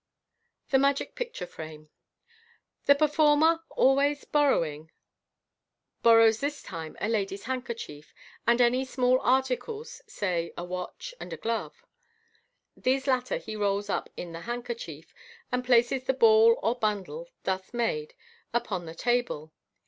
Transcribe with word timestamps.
The 0.71 0.79
Ma'jyg 0.79 1.13
Picture 1.13 1.45
Frame.— 1.45 1.91
The 2.87 2.95
performer, 2.95 3.59
always 3.69 4.25
borrow 4.25 4.63
ing, 4.63 4.89
borrows 6.01 6.39
this 6.39 6.63
time 6.63 6.97
a 6.99 7.07
lady's 7.07 7.43
handkerchief, 7.43 8.11
and 8.47 8.59
any 8.59 8.83
small 8.83 9.19
articles— 9.19 10.01
say 10.07 10.53
a 10.57 10.63
Watch 10.63 11.13
and 11.19 11.31
a 11.33 11.37
glove. 11.37 11.85
These 12.75 13.05
latter 13.05 13.37
he 13.37 13.55
rolls 13.55 13.91
up 13.91 14.09
in 14.17 14.31
the 14.31 14.39
handkerchief, 14.41 15.13
and 15.51 15.63
places 15.63 16.05
the 16.05 16.15
ball 16.15 16.57
or 16.63 16.79
bun 16.79 17.03
dle 17.03 17.29
thus 17.43 17.71
made 17.71 18.15
upon 18.55 18.87
the 18.87 18.95
teble. 18.95 19.51